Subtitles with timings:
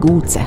[0.00, 0.40] pigułce.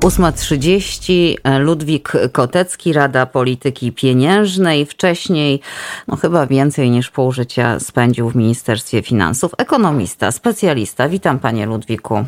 [0.00, 4.86] 8.30 Ludwik Kotecki, Rada Polityki Pieniężnej.
[4.86, 5.60] Wcześniej,
[6.08, 9.52] no chyba więcej niż pół życia spędził w Ministerstwie Finansów.
[9.58, 11.08] Ekonomista, specjalista.
[11.08, 12.24] Witam panie Ludwiku.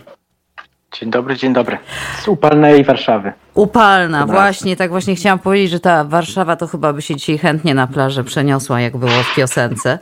[1.00, 1.79] Dzień dobry, dzień dobry.
[2.22, 3.32] Z upalnej Warszawy.
[3.54, 4.34] Upalna, Dobra.
[4.34, 7.86] właśnie, tak właśnie chciałam powiedzieć, że ta Warszawa to chyba by się dzisiaj chętnie na
[7.86, 9.98] plażę przeniosła, jak było w piosence.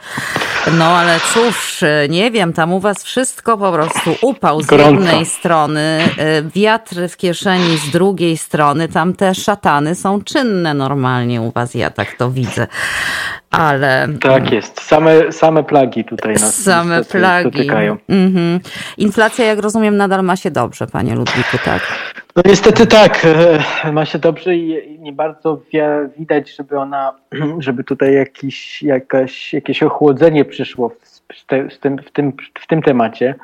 [0.78, 4.90] No ale cóż, nie wiem, tam u was wszystko po prostu upał z Gorąco.
[4.90, 11.40] jednej strony, y, wiatr w kieszeni z drugiej strony, tam te szatany są czynne normalnie
[11.42, 12.66] u was, ja tak to widzę.
[13.50, 14.08] Ale...
[14.20, 17.50] Tak jest, same, same plagi tutaj nas Same plagi.
[17.50, 17.96] dotykają.
[18.08, 18.60] Mhm.
[18.98, 21.82] Inflacja, jak rozumiem, nadal ma się dobrze, panie Ludwiku, tak?
[22.36, 23.26] No niestety tak,
[23.84, 25.60] e, ma się dobrze i nie bardzo
[26.18, 27.12] widać, żeby ona,
[27.58, 30.94] żeby tutaj jakiś, jakaś, jakieś ochłodzenie przyszło w,
[31.70, 33.34] w, tym, w, tym, w tym temacie.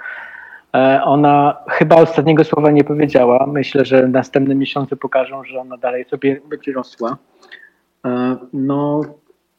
[0.74, 3.46] E, ona chyba ostatniego słowa nie powiedziała.
[3.46, 7.16] Myślę, że następne miesiące pokażą, że ona dalej sobie będzie rosła.
[8.04, 9.00] E, no,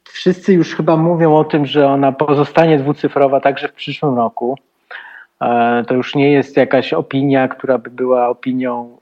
[0.04, 4.58] wszyscy już chyba mówią o tym, że ona pozostanie dwucyfrowa także w przyszłym roku.
[5.88, 8.98] To już nie jest jakaś opinia, która by była opinią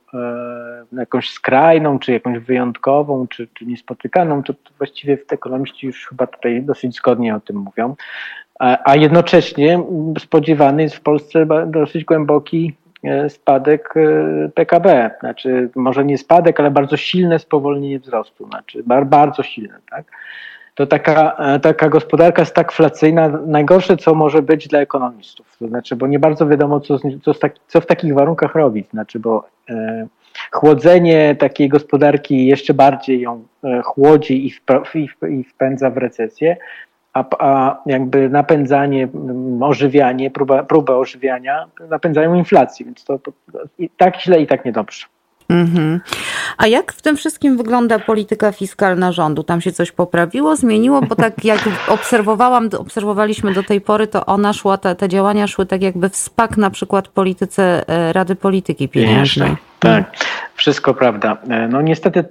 [0.92, 6.64] jakąś skrajną, czy jakąś wyjątkową, czy, czy niespotykaną, to, to właściwie ekonomiści już chyba tutaj
[6.64, 7.96] dosyć zgodnie o tym mówią.
[8.60, 9.84] A, a jednocześnie
[10.20, 15.12] spodziewany jest w Polsce dosyć głęboki e, spadek e, PKB.
[15.20, 18.48] Znaczy, może nie spadek, ale bardzo silne spowolnienie wzrostu.
[18.48, 20.06] Znaczy, bardzo silne, tak?
[20.76, 25.58] To taka, taka gospodarka jest tak flacyjna, najgorsze, co może być dla ekonomistów.
[25.60, 28.90] To znaczy, bo nie bardzo wiadomo, co, co, taki, co w takich warunkach robić.
[28.90, 30.08] Znaczy, bo e,
[30.52, 35.10] chłodzenie takiej gospodarki jeszcze bardziej ją e, chłodzi i, wp, i,
[35.40, 36.58] i wpędza w recesję,
[37.14, 39.08] a, a jakby napędzanie,
[39.62, 43.32] ożywianie, próba, próba ożywiania napędzają inflację, więc to, to
[43.80, 45.06] i tak źle i tak niedobrze.
[45.50, 46.02] Mhm.
[46.58, 49.44] A jak w tym wszystkim wygląda polityka fiskalna rządu?
[49.44, 51.02] Tam się coś poprawiło, zmieniło?
[51.02, 55.66] Bo tak jak obserwowałam, obserwowaliśmy do tej pory, to ona szła, te, te działania szły
[55.66, 59.56] tak jakby w spak na przykład polityce e, Rady Polityki Pieniężnej.
[59.80, 60.16] Tak,
[60.56, 61.38] wszystko prawda.
[61.50, 62.24] E, no niestety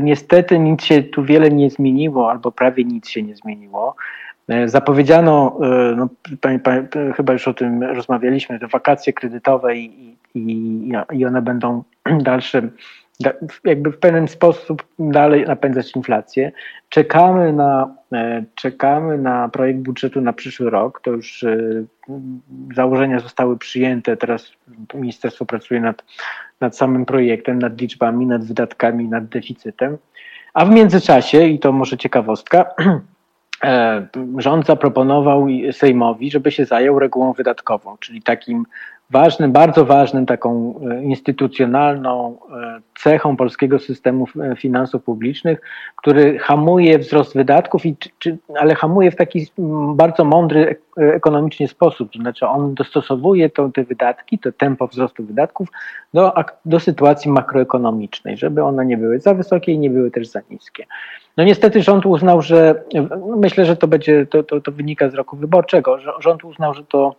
[0.00, 3.96] niestety nic się tu wiele nie zmieniło, albo prawie nic się nie zmieniło.
[4.48, 5.58] E, zapowiedziano,
[5.96, 6.08] no,
[6.40, 6.86] pani, pani,
[7.16, 11.82] chyba już o tym rozmawialiśmy, te wakacje kredytowe i, i, i one będą
[12.20, 12.68] dalsze,
[13.64, 16.52] jakby w pewien sposób dalej napędzać inflację.
[16.88, 21.00] Czekamy na, e, czekamy na projekt budżetu na przyszły rok.
[21.00, 21.56] To już e,
[22.74, 24.16] założenia zostały przyjęte.
[24.16, 24.52] Teraz
[24.94, 26.04] ministerstwo pracuje nad,
[26.60, 29.98] nad samym projektem, nad liczbami, nad wydatkami, nad deficytem.
[30.54, 33.00] A w międzyczasie, i to może ciekawostka, e,
[34.38, 38.66] rząd zaproponował Sejmowi, żeby się zajął regułą wydatkową, czyli takim
[39.12, 45.60] ważnym, bardzo ważnym taką e, instytucjonalną e, cechą polskiego systemu e, finansów publicznych,
[45.96, 49.46] który hamuje wzrost wydatków, i, czy, ale hamuje w taki
[49.94, 52.12] bardzo mądry ekonomicznie sposób.
[52.12, 55.68] To znaczy on dostosowuje to, te wydatki, to tempo wzrostu wydatków
[56.14, 56.32] do,
[56.64, 60.86] do sytuacji makroekonomicznej, żeby one nie były za wysokie i nie były też za niskie.
[61.36, 62.82] No niestety rząd uznał, że
[63.36, 66.84] myślę, że to będzie, to, to, to wynika z roku wyborczego, że rząd uznał, że
[66.84, 67.14] to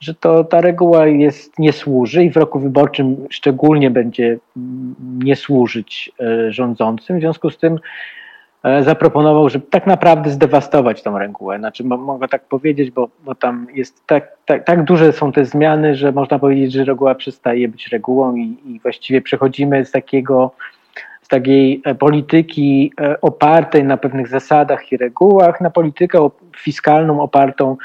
[0.00, 4.38] że to ta reguła jest, nie służy i w roku wyborczym szczególnie będzie
[5.18, 7.18] nie służyć e, rządzącym.
[7.18, 7.78] W związku z tym
[8.62, 11.58] e, zaproponował, żeby tak naprawdę zdewastować tą regułę.
[11.58, 15.94] Znaczy, mogę tak powiedzieć, bo, bo tam jest tak, tak, tak duże są te zmiany,
[15.94, 20.50] że można powiedzieć, że reguła przestaje być regułą i, i właściwie przechodzimy z takiego
[21.22, 22.92] z takiej e, polityki
[23.22, 27.76] opartej na pewnych zasadach i regułach, na politykę fiskalną opartą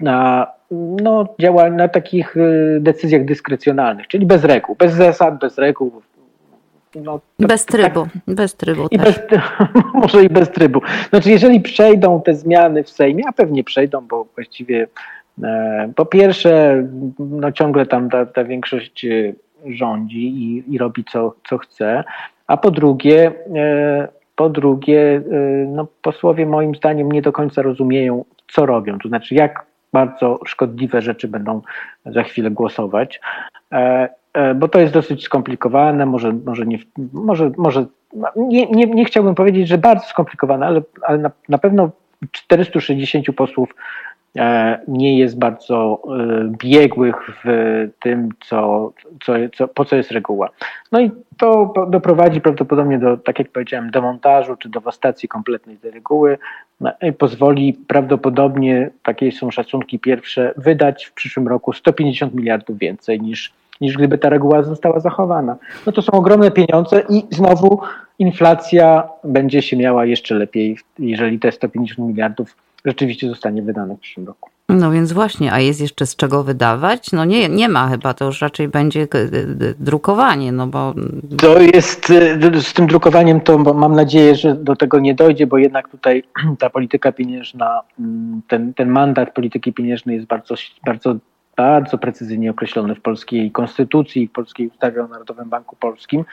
[0.00, 6.02] na no, działa na takich y, decyzjach dyskrecjonalnych, czyli bez reguł, bez zasad, bez reguł.
[6.94, 9.20] No, bez trybu, tak, bez trybu i bez,
[9.94, 10.80] może i bez trybu.
[11.10, 14.86] Znaczy, jeżeli przejdą te zmiany w Sejmie, a pewnie przejdą, bo właściwie
[15.42, 16.84] e, po pierwsze,
[17.18, 19.34] no ciągle tam ta, ta większość y,
[19.66, 22.04] rządzi i, i robi co, co chce,
[22.46, 28.24] a po drugie, e, po drugie, e, no, posłowie moim zdaniem nie do końca rozumieją,
[28.48, 31.62] co robią, to znaczy jak bardzo szkodliwe rzeczy będą
[32.06, 33.20] za chwilę głosować,
[33.72, 36.78] e, e, bo to jest dosyć skomplikowane, może, może, nie,
[37.12, 37.86] może, może
[38.36, 41.90] nie, nie, nie chciałbym powiedzieć, że bardzo skomplikowane, ale, ale na, na pewno
[42.32, 43.74] 460 posłów
[44.88, 47.48] nie jest bardzo e, biegłych w
[48.02, 48.92] tym, co,
[49.24, 50.48] co, co, po co jest reguła.
[50.92, 56.38] No i to doprowadzi prawdopodobnie do, tak jak powiedziałem, demontażu czy dewastacji kompletnej tej reguły
[56.80, 63.20] no i pozwoli prawdopodobnie, takie są szacunki pierwsze, wydać w przyszłym roku 150 miliardów więcej
[63.20, 65.56] niż niż gdyby ta reguła została zachowana.
[65.86, 67.80] No to są ogromne pieniądze i znowu
[68.18, 74.26] inflacja będzie się miała jeszcze lepiej, jeżeli te 150 miliardów rzeczywiście zostanie wydane w przyszłym
[74.26, 74.50] roku.
[74.68, 77.12] No więc właśnie, a jest jeszcze z czego wydawać?
[77.12, 79.08] No nie, nie ma chyba, to już raczej będzie
[79.78, 80.94] drukowanie, no bo...
[81.38, 85.58] To jest, y, z tym drukowaniem to mam nadzieję, że do tego nie dojdzie, bo
[85.58, 86.22] jednak tutaj
[86.58, 90.54] ta polityka pieniężna, mm, ten, ten mandat polityki pieniężnej jest bardzo,
[90.86, 91.16] bardzo
[91.56, 96.24] bardzo precyzyjnie określony w polskiej konstytucji, w polskiej ustawie o Narodowym Banku Polskim.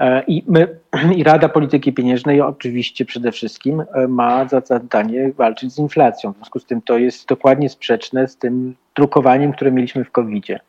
[0.00, 0.78] E, I, my,
[1.16, 6.32] I Rada Polityki Pieniężnej oczywiście przede wszystkim e, ma za zadanie walczyć z inflacją.
[6.32, 10.60] W związku z tym to jest dokładnie sprzeczne z tym drukowaniem, które mieliśmy w COVID-zie.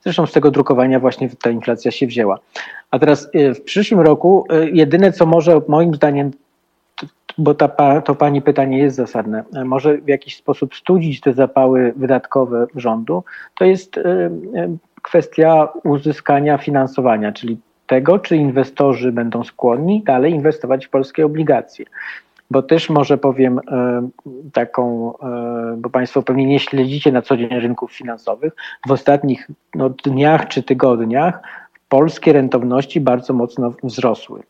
[0.00, 2.38] Zresztą z tego drukowania właśnie ta inflacja się wzięła.
[2.90, 6.30] A teraz e, w przyszłym roku jedyne, co może moim zdaniem,
[7.38, 12.66] bo ta, to pani pytanie jest zasadne, może w jakiś sposób studzić te zapały wydatkowe
[12.76, 13.24] rządu,
[13.58, 14.00] to jest
[15.02, 21.84] kwestia uzyskania finansowania, czyli tego, czy inwestorzy będą skłonni dalej inwestować w polskie obligacje.
[22.50, 24.08] Bo też może powiem e,
[24.52, 28.52] taką, e, bo Państwo pewnie nie śledzicie na co dzień rynków finansowych.
[28.86, 31.40] W ostatnich no, dniach czy tygodniach
[31.88, 34.42] polskie rentowności bardzo mocno wzrosły.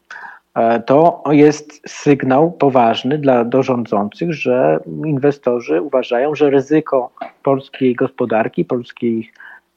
[0.54, 7.10] E, to jest sygnał poważny dla dorządzących, że inwestorzy uważają, że ryzyko
[7.42, 9.30] polskiej gospodarki, polskiej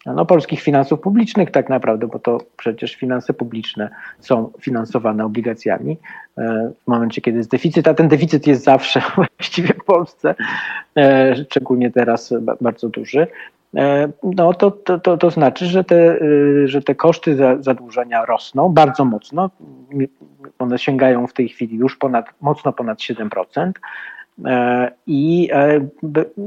[0.06, 3.90] no, polskich finansów publicznych tak naprawdę, bo to przecież finanse publiczne
[4.20, 5.98] są finansowane obligacjami.
[6.38, 10.36] E, w momencie, kiedy jest deficyt, a ten deficyt jest zawsze właściwie w Polsce,
[10.98, 13.28] e, szczególnie teraz bardzo duży,
[13.76, 16.20] e, no to, to, to, to znaczy, że te,
[16.66, 19.50] że te koszty zadłużenia rosną bardzo mocno.
[20.60, 23.72] One sięgają w tej chwili już ponad, mocno ponad 7%.
[24.46, 25.88] E, I e,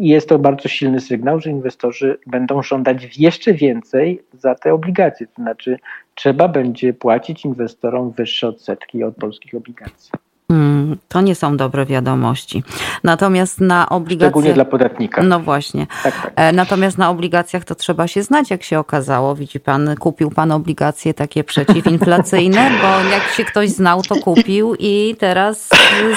[0.00, 5.26] jest to bardzo silny sygnał, że inwestorzy będą żądać jeszcze więcej za te obligacje.
[5.26, 5.78] To znaczy,
[6.14, 10.10] trzeba będzie płacić inwestorom wyższe odsetki od polskich obligacji.
[10.48, 12.62] Hmm, to nie są dobre wiadomości.
[13.04, 14.30] Natomiast na obligacjach.
[14.30, 15.22] Szczególnie dla podatnika.
[15.22, 15.86] No właśnie.
[16.02, 16.32] Tak, tak.
[16.36, 19.34] E, natomiast na obligacjach to trzeba się znać, jak się okazało.
[19.34, 25.16] Widzi pan, kupił pan obligacje takie przeciwinflacyjne, bo jak się ktoś znał, to kupił i
[25.18, 25.68] teraz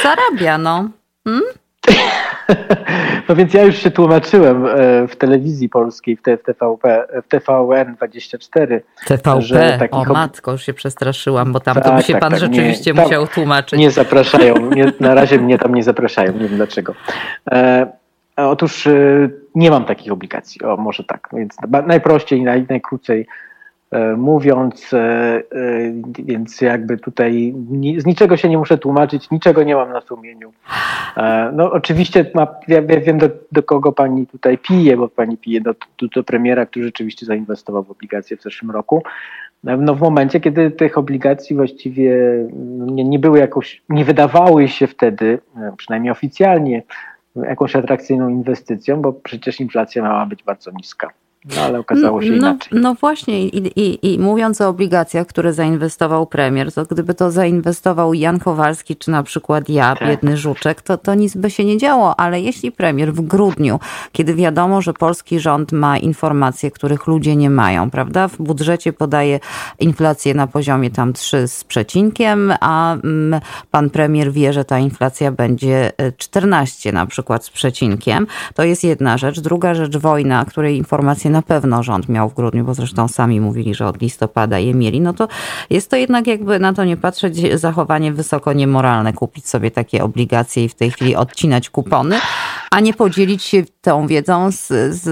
[0.03, 0.57] zarabia.
[0.57, 0.89] No.
[1.27, 1.44] Hmm?
[3.29, 8.79] No więc ja już się tłumaczyłem e, w telewizji polskiej, w TVP, w TVN24.
[9.07, 10.09] TVP, że takich...
[10.09, 12.94] o matko, już się przestraszyłam, bo tam tak, to by się tak, pan tak, rzeczywiście
[12.94, 13.79] nie, musiał tłumaczyć.
[13.79, 16.94] Nie zapraszają, nie, na razie mnie tam nie zapraszają, nie wiem dlaczego.
[17.51, 17.88] E,
[18.35, 18.94] otóż e,
[19.56, 21.56] nie mam takich obligacji, o może tak, więc
[21.88, 23.27] najprościej, naj, najkrócej
[24.17, 25.41] mówiąc, e, e,
[26.19, 27.53] więc jakby tutaj
[27.97, 30.53] z niczego się nie muszę tłumaczyć, niczego nie mam na sumieniu.
[31.53, 35.73] No oczywiście ma, ja wiem do, do kogo pani tutaj pije, bo pani pije do,
[35.73, 39.03] do, do premiera, który rzeczywiście zainwestował w obligacje w zeszłym roku.
[39.63, 42.17] No w momencie, kiedy tych obligacji właściwie
[42.77, 45.39] nie, nie były jakoś, nie wydawały się wtedy,
[45.77, 46.83] przynajmniej oficjalnie,
[47.35, 51.09] jakąś atrakcyjną inwestycją, bo przecież inflacja miała być bardzo niska.
[51.55, 52.69] No ale okazało się no, inaczej.
[52.71, 57.31] No, no właśnie I, i, i mówiąc o obligacjach, które zainwestował premier, to gdyby to
[57.31, 60.07] zainwestował Jan Kowalski, czy na przykład ja, tak.
[60.07, 63.80] biedny żuczek, to, to nic by się nie działo, ale jeśli premier w grudniu,
[64.11, 68.27] kiedy wiadomo, że polski rząd ma informacje, których ludzie nie mają, prawda?
[68.27, 69.39] W budżecie podaje
[69.80, 75.31] inflację na poziomie tam 3 z przecinkiem, a mm, pan premier wie, że ta inflacja
[75.31, 79.39] będzie 14 e, na przykład z przecinkiem, to jest jedna rzecz.
[79.39, 83.75] Druga rzecz, wojna, której informacje na pewno rząd miał w grudniu, bo zresztą sami mówili,
[83.75, 85.27] że od listopada je mieli, no to
[85.69, 90.63] jest to jednak jakby na to nie patrzeć, zachowanie wysoko niemoralne, kupić sobie takie obligacje
[90.63, 92.15] i w tej chwili odcinać kupony,
[92.71, 95.03] a nie podzielić się tą wiedzą z, z,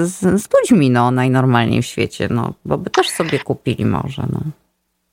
[0.42, 4.40] z ludźmi, no najnormalniej w świecie, no bo by też sobie kupili może, no.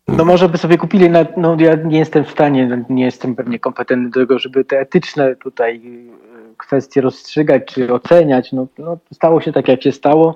[0.09, 4.11] No może by sobie kupili, no ja nie jestem w stanie, nie jestem pewnie kompetentny
[4.11, 8.53] do tego, żeby te etyczne tutaj e, kwestie rozstrzygać czy oceniać.
[8.53, 10.35] No, no stało się tak, jak się stało.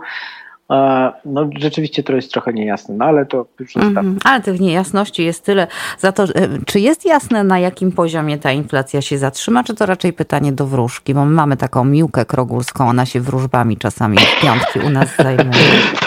[1.24, 3.76] No rzeczywiście to jest trochę niejasne, no ale to już.
[3.76, 5.66] Mm, ale tych niejasności jest tyle.
[5.98, 6.28] Za to, e,
[6.66, 10.66] czy jest jasne na jakim poziomie ta inflacja się zatrzyma, czy to raczej pytanie do
[10.66, 11.14] wróżki?
[11.14, 15.50] Bo my mamy taką miłkę krogulską, ona się wróżbami czasami w piątki u nas zajmuje.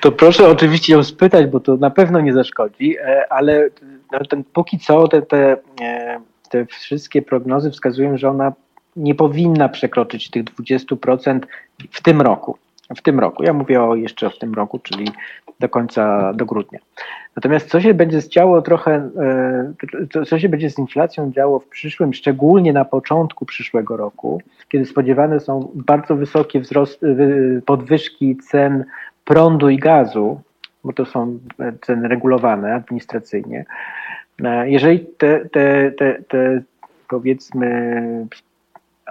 [0.00, 3.68] To proszę oczywiście ją spytać, bo to na pewno nie zaszkodzi, e, ale
[4.12, 6.20] no, ten, póki co te, te, e,
[6.50, 8.52] te wszystkie prognozy wskazują, że ona
[8.96, 11.40] nie powinna przekroczyć tych 20%
[11.90, 12.58] w tym roku
[12.96, 13.42] w tym roku.
[13.42, 15.08] Ja mówię o jeszcze w tym roku, czyli
[15.60, 16.78] do końca, do grudnia.
[17.36, 19.10] Natomiast co się będzie działo trochę,
[20.14, 24.86] e, co się będzie z inflacją działo w przyszłym, szczególnie na początku przyszłego roku, kiedy
[24.86, 27.00] spodziewane są bardzo wysokie wzrost,
[27.66, 28.84] podwyżki cen
[29.24, 30.40] prądu i gazu,
[30.84, 31.38] bo to są
[31.80, 33.64] ceny regulowane administracyjnie.
[34.64, 36.62] Jeżeli te, te, te, te
[37.08, 38.26] powiedzmy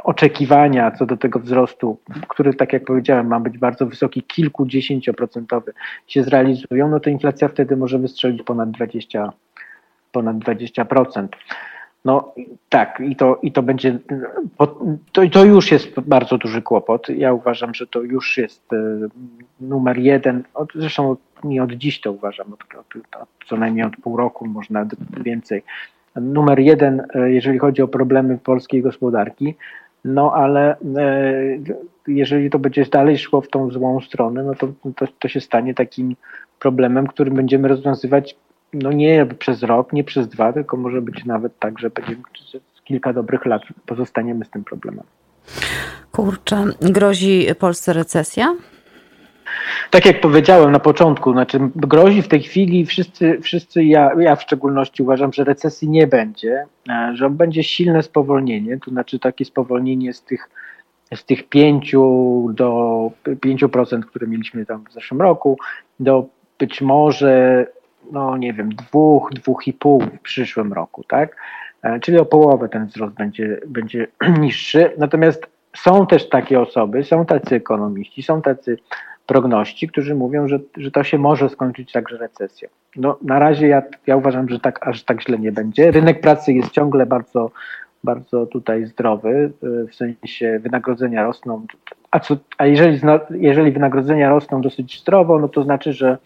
[0.03, 5.73] oczekiwania co do tego wzrostu, który, tak jak powiedziałem, ma być bardzo wysoki, kilkudziesięcioprocentowy,
[6.07, 9.29] się zrealizują, no to inflacja wtedy może wystrzelić ponad 20%.
[10.11, 11.27] Ponad 20%.
[12.05, 12.33] No
[12.69, 13.99] tak, i to, i to będzie,
[15.11, 17.09] to, to już jest bardzo duży kłopot.
[17.09, 18.77] Ja uważam, że to już jest e,
[19.61, 20.43] numer jeden,
[20.75, 24.67] zresztą nie od dziś to uważam, od, od, od, co najmniej od pół roku, może
[24.73, 25.63] nawet więcej.
[26.15, 29.55] Numer jeden, e, jeżeli chodzi o problemy polskiej gospodarki,
[30.05, 31.43] no ale e,
[32.07, 35.73] jeżeli to będzie dalej szło w tą złą stronę, no to, to, to się stanie
[35.73, 36.15] takim
[36.59, 38.35] problemem, który będziemy rozwiązywać
[38.73, 42.21] no nie przez rok, nie przez dwa, tylko może być nawet tak, że będziemy
[42.83, 45.03] kilka dobrych lat pozostaniemy z tym problemem.
[46.11, 48.55] Kurczę, grozi Polsce recesja?
[49.89, 54.41] Tak jak powiedziałem na początku, znaczy grozi w tej chwili wszyscy, wszyscy ja, ja w
[54.41, 60.13] szczególności uważam, że recesji nie będzie, e, że będzie silne spowolnienie, to znaczy takie spowolnienie
[60.13, 60.49] z tych,
[61.15, 61.91] z tych 5
[62.49, 65.57] do 5%, które mieliśmy tam w zeszłym roku,
[65.99, 66.25] do
[66.59, 67.65] być może,
[68.11, 71.35] no nie wiem, 2, 2,5 w przyszłym roku, tak?
[71.83, 74.07] E, czyli o połowę ten wzrost będzie, będzie
[74.39, 74.91] niższy.
[74.97, 78.77] Natomiast są też takie osoby, są tacy ekonomiści, są tacy
[79.25, 82.69] progności, którzy mówią, że, że to się może skończyć także recesją.
[82.95, 85.91] No, na razie ja, ja uważam, że tak, aż tak źle nie będzie.
[85.91, 87.51] Rynek pracy jest ciągle bardzo,
[88.03, 91.65] bardzo tutaj zdrowy, y, w sensie wynagrodzenia rosną.
[92.11, 92.99] A, co, a jeżeli,
[93.29, 96.17] jeżeli wynagrodzenia rosną dosyć zdrowo, no to znaczy, że,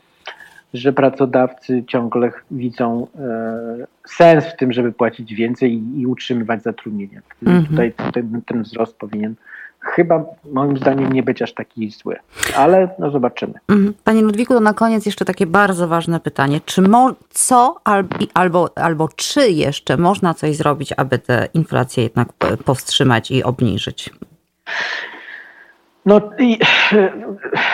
[0.73, 7.21] że pracodawcy ciągle widzą e, sens w tym, żeby płacić więcej i, i utrzymywać zatrudnienie.
[7.43, 7.67] -hmm.
[7.67, 9.35] Tutaj ten, ten wzrost powinien
[9.79, 12.15] chyba moim zdaniem nie być aż taki zły,
[12.55, 13.53] ale no zobaczymy.
[13.69, 13.93] Mhm.
[14.03, 16.61] Panie Ludwiku, to na koniec jeszcze takie bardzo ważne pytanie.
[16.65, 17.79] Czy mo, co
[18.33, 22.27] albo, albo czy jeszcze można coś zrobić, aby tę inflację jednak
[22.65, 24.09] powstrzymać i obniżyć?
[26.05, 26.21] No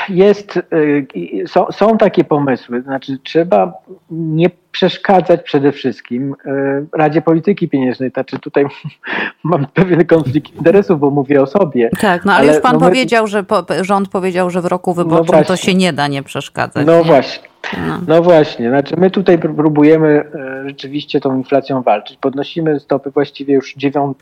[0.10, 1.08] jest, y,
[1.48, 3.74] są, są takie pomysły, znaczy trzeba
[4.10, 8.10] nie przeszkadzać przede wszystkim y, Radzie Polityki Pieniężnej.
[8.10, 8.66] Znaczy tutaj
[9.44, 11.90] mam pewien konflikt interesów, bo mówię o sobie.
[12.00, 13.30] Tak, no ale, ale już pan no powiedział, my...
[13.30, 16.88] że po, rząd powiedział, że w roku wyborczym no to się nie da nie przeszkadzać.
[16.88, 17.04] No nie?
[17.04, 17.48] właśnie.
[17.88, 18.00] No.
[18.08, 18.22] no.
[18.22, 22.18] właśnie, znaczy my tutaj próbujemy e, rzeczywiście tą inflacją walczyć.
[22.18, 23.76] Podnosimy stopy właściwie już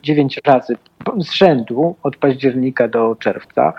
[0.03, 0.77] dziewięć razy
[1.20, 3.74] z rzędu od października do czerwca.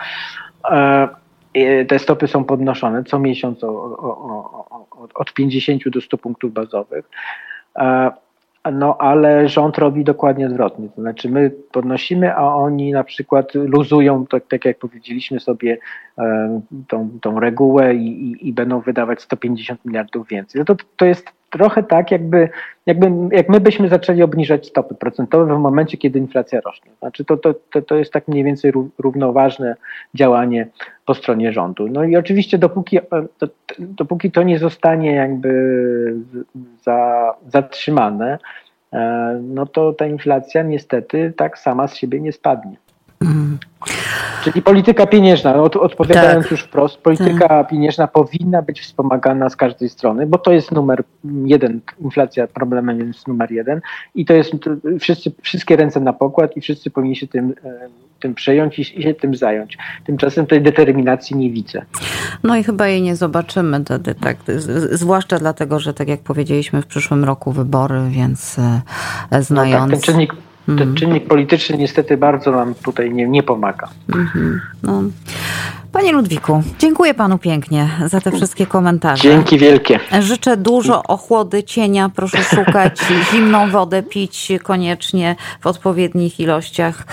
[1.55, 6.53] E, te stopy są podnoszone co miesiąc o, o, o, od 50 do 100 punktów
[6.53, 7.11] bazowych.
[7.77, 8.11] E,
[8.73, 10.89] no ale rząd robi dokładnie odwrotnie.
[10.89, 15.79] To znaczy my podnosimy, a oni na przykład luzują, tak, tak jak powiedzieliśmy sobie,
[16.19, 20.59] e, tą, tą regułę i, i, i, będą wydawać 150 miliardów więcej.
[20.59, 22.49] No to, to jest trochę tak, jakby,
[22.87, 26.91] jakby jak my byśmy zaczęli obniżać stopy procentowe w momencie, kiedy inflacja rośnie.
[26.99, 29.77] Znaczy to, to, to, to jest tak mniej więcej równoważne
[30.15, 30.69] działanie
[31.07, 31.89] po stronie rządu.
[31.89, 32.99] No i oczywiście dopóki
[33.39, 33.47] to,
[33.79, 36.15] dopóki to nie zostanie jakby
[36.83, 38.39] za, zatrzymane,
[38.93, 42.77] e, no to ta inflacja niestety tak sama z siebie nie spadnie.
[43.27, 43.59] Mm.
[44.45, 46.51] Czyli polityka pieniężna, od, odpowiadając tak.
[46.51, 47.69] już wprost, polityka tak.
[47.69, 51.05] pieniężna powinna być wspomagana z każdej strony, bo to jest numer
[51.45, 53.81] jeden, inflacja problemem jest numer jeden
[54.15, 54.53] i to jest
[55.01, 57.89] wszyscy, wszystkie ręce na pokład i wszyscy powinni się tym, e,
[58.21, 59.79] tym przejąć i, i się tym zająć.
[60.05, 61.83] Tymczasem tej determinacji nie widzę.
[62.43, 64.37] No i chyba jej nie zobaczymy wtedy, tak,
[64.91, 68.57] zwłaszcza dlatego, że tak jak powiedzieliśmy w przyszłym roku wybory, więc
[69.41, 69.51] znając...
[69.51, 70.35] No tak, ten czynnik
[70.67, 70.95] ten mhm.
[70.95, 73.89] czynnik polityczny niestety bardzo nam tutaj nie, nie pomaga.
[74.15, 74.61] Mhm.
[74.83, 75.03] No.
[75.93, 79.23] Panie Ludwiku, dziękuję panu pięknie za te wszystkie komentarze.
[79.23, 80.01] Dzięki wielkie.
[80.21, 82.11] Życzę dużo ochłody, cienia.
[82.17, 83.01] Proszę szukać
[83.33, 87.05] zimną wodę, pić koniecznie w odpowiednich ilościach.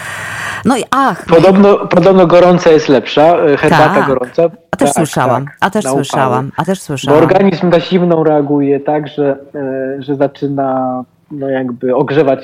[0.66, 1.26] No i ach.
[1.26, 4.08] Podobno, podobno gorąca jest lepsza, e, herbata tak.
[4.08, 4.44] gorąca.
[4.72, 7.20] A też tak, słyszałam, tak, a też słyszałam, a też słyszałam.
[7.20, 12.44] Bo organizm na zimną reaguje tak, że, e, że zaczyna no jakby ogrzewać,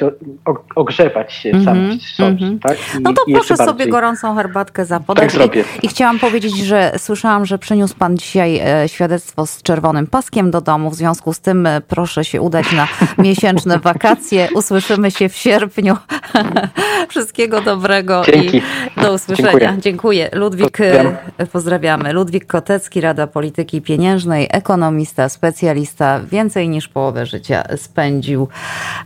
[0.75, 2.59] ogrzewać się mm -hmm, sam mm -hmm.
[2.59, 2.77] tak?
[2.99, 3.89] I, no to proszę sobie bardziej...
[3.89, 5.33] gorącą herbatkę zapodać.
[5.33, 10.07] Tak I, I, chciałam powiedzieć, że słyszałam, że przyniósł pan dzisiaj e, świadectwo z czerwonym
[10.07, 10.89] paskiem do domu.
[10.89, 12.87] W związku z tym e, proszę się udać na
[13.23, 14.47] miesięczne wakacje.
[14.55, 15.97] Usłyszymy się w sierpniu.
[17.09, 18.57] Wszystkiego dobrego Dzięki.
[18.57, 19.49] i do usłyszenia.
[19.51, 19.81] Dziękuję.
[19.81, 20.29] Dziękuję.
[20.33, 21.17] Ludwik, e, Pozdrawiam.
[21.51, 22.13] pozdrawiamy.
[22.13, 26.19] Ludwik Kotecki, Rada Polityki Pieniężnej, ekonomista, specjalista.
[26.19, 28.47] Więcej niż połowę życia spędził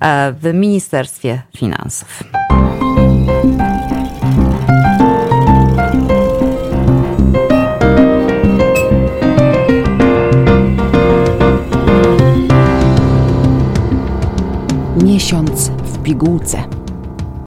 [0.02, 2.24] E, w Ministerstwie Finansów.
[15.04, 16.79] Miesiąc w pigułce.